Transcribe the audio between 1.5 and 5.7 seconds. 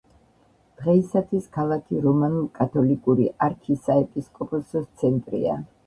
ქალაქი რომანულ-კათოლიკური არქისაეპისკოპოსოს ცენტრია.